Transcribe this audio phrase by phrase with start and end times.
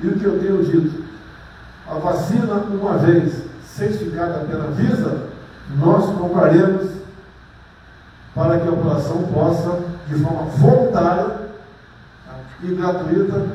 [0.00, 1.04] E o que eu tenho dito?
[1.88, 5.28] A vacina, uma vez certificada pela Visa,
[5.76, 6.90] nós compraremos
[8.34, 11.48] para que a população possa, de forma voluntária
[12.62, 13.46] e gratuita,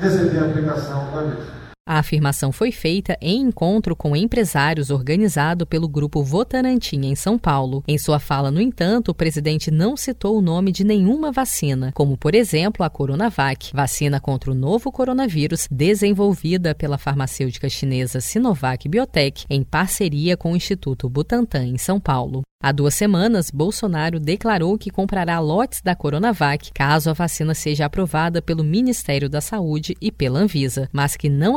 [0.00, 1.57] receber a aplicação da mesma.
[1.88, 7.82] A afirmação foi feita em encontro com empresários organizado pelo grupo Votarantim em São Paulo.
[7.88, 12.14] Em sua fala, no entanto, o presidente não citou o nome de nenhuma vacina, como
[12.18, 19.46] por exemplo a Coronavac, vacina contra o novo coronavírus desenvolvida pela farmacêutica chinesa Sinovac Biotech
[19.48, 22.42] em parceria com o Instituto Butantan em São Paulo.
[22.60, 28.42] Há duas semanas, Bolsonaro declarou que comprará lotes da Coronavac caso a vacina seja aprovada
[28.42, 31.56] pelo Ministério da Saúde e pela Anvisa, mas que não